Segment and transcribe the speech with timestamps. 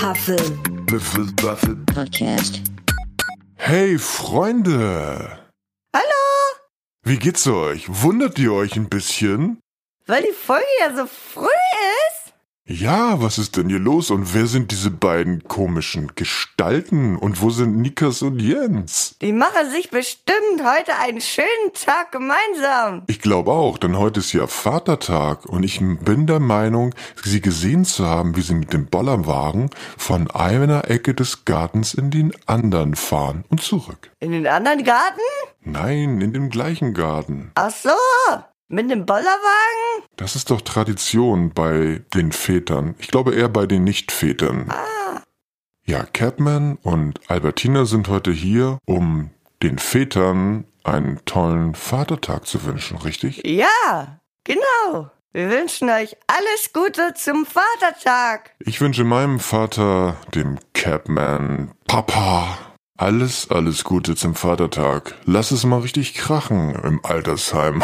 [0.00, 1.76] Hufflepuffel.
[1.94, 2.62] Podcast.
[3.56, 5.38] Hey Freunde!
[5.94, 6.56] Hallo,
[7.04, 7.84] Wie geht's euch?
[7.86, 9.60] Wundert ihr euch ein bisschen?
[10.06, 11.99] weil die Folge ja so früh ist.
[12.72, 17.50] Ja, was ist denn hier los und wer sind diese beiden komischen Gestalten und wo
[17.50, 19.16] sind Nikas und Jens?
[19.20, 23.02] Die machen sich bestimmt heute einen schönen Tag gemeinsam.
[23.08, 27.84] Ich glaube auch, denn heute ist ja Vatertag und ich bin der Meinung, sie gesehen
[27.84, 32.94] zu haben, wie sie mit dem Bollerwagen von einer Ecke des Gartens in den anderen
[32.94, 34.12] fahren und zurück.
[34.20, 35.20] In den anderen Garten?
[35.64, 37.50] Nein, in dem gleichen Garten.
[37.56, 37.90] Ach so,
[38.70, 40.04] mit dem Bollerwagen?
[40.16, 42.94] Das ist doch Tradition bei den Vätern.
[42.98, 44.72] Ich glaube eher bei den Nicht-Vätern.
[45.84, 49.30] Ja, Catman und Albertina sind heute hier, um
[49.62, 53.42] den Vätern einen tollen Vatertag zu wünschen, richtig?
[53.44, 55.10] Ja, genau.
[55.32, 58.54] Wir wünschen euch alles Gute zum Vatertag.
[58.60, 62.58] Ich wünsche meinem Vater, dem Catman, Papa,
[63.04, 65.14] alles, alles Gute zum Vatertag.
[65.24, 67.82] Lass es mal richtig krachen im Altersheim.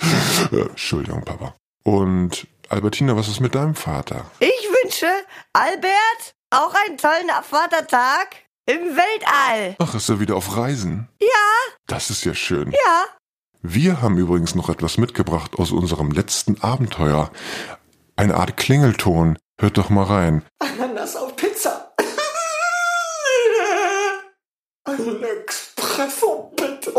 [0.52, 1.54] Entschuldigung, Papa.
[1.82, 4.26] Und Albertina, was ist mit deinem Vater?
[4.38, 5.08] Ich wünsche
[5.52, 8.28] Albert auch einen tollen Vatertag
[8.66, 9.74] im Weltall.
[9.80, 11.08] Ach, ist er wieder auf Reisen?
[11.20, 11.28] Ja,
[11.88, 12.70] Das ist ja schön.
[12.70, 13.04] ja.
[13.60, 17.32] Wir haben übrigens noch etwas mitgebracht aus unserem letzten Abenteuer.
[18.14, 19.36] Eine Art Klingelton.
[19.60, 20.44] Hört doch mal rein.
[20.60, 21.86] Ananas auf Pizza.
[24.98, 26.92] Ein Espresso bitte.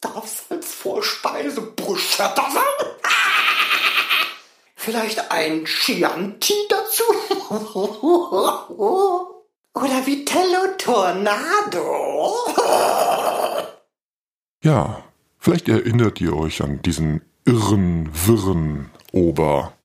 [0.00, 2.88] Darf als Vorspeise Bruschetta sein?
[4.74, 7.04] Vielleicht ein Chianti dazu?
[9.74, 12.36] Oder Vitello Tornado?
[14.62, 15.04] Ja,
[15.38, 19.75] vielleicht erinnert ihr euch an diesen irren, wirren Ober.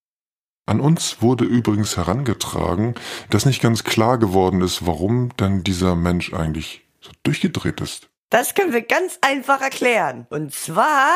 [0.71, 2.95] An uns wurde übrigens herangetragen,
[3.29, 8.07] dass nicht ganz klar geworden ist, warum dann dieser Mensch eigentlich so durchgedreht ist.
[8.29, 10.27] Das können wir ganz einfach erklären.
[10.29, 11.09] Und zwar,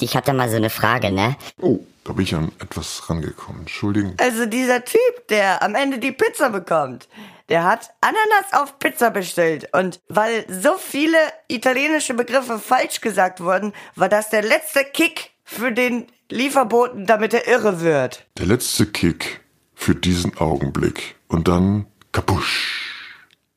[0.00, 1.36] Ich hatte mal so eine Frage, ne?
[1.60, 3.60] Oh, da bin ich an etwas rangekommen.
[3.60, 4.14] Entschuldigung.
[4.18, 7.06] also dieser Typ, der am Ende die Pizza bekommt,
[7.48, 9.68] der hat Ananas auf Pizza bestellt.
[9.72, 15.72] Und weil so viele italienische Begriffe falsch gesagt wurden, war das der letzte Kick für
[15.72, 18.26] den Lieferboten, damit er irre wird.
[18.36, 19.40] Der letzte Kick
[19.74, 21.14] für diesen Augenblick.
[21.28, 22.92] Und dann, kapusch,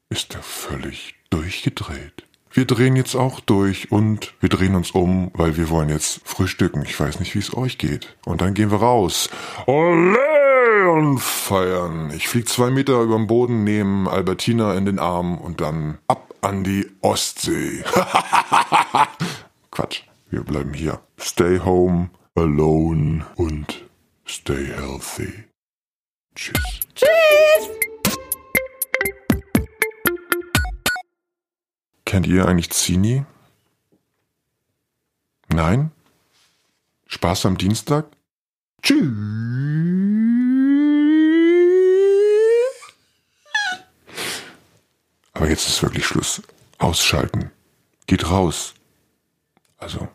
[0.10, 2.26] ist er völlig durchgedreht.
[2.52, 6.84] Wir drehen jetzt auch durch und wir drehen uns um, weil wir wollen jetzt frühstücken.
[6.84, 8.16] Ich weiß nicht, wie es euch geht.
[8.26, 9.30] Und dann gehen wir raus.
[9.66, 12.12] Olé und feiern.
[12.16, 16.34] Ich flieg zwei Meter über dem Boden, nehme Albertina in den Arm und dann ab
[16.42, 17.84] an die Ostsee.
[19.72, 20.04] Quatsch.
[20.30, 21.00] Wir bleiben hier.
[21.22, 23.84] Stay home, alone und
[24.26, 25.44] stay healthy.
[26.34, 26.80] Tschüss.
[26.96, 27.70] Tschüss!
[32.06, 33.26] Kennt ihr eigentlich Zini?
[35.50, 35.92] Nein?
[37.08, 38.06] Spaß am Dienstag?
[38.82, 39.04] Tschüss.
[45.34, 46.42] Aber jetzt ist wirklich Schluss.
[46.78, 47.52] Ausschalten.
[48.08, 48.74] Geht raus.
[49.78, 50.08] Also,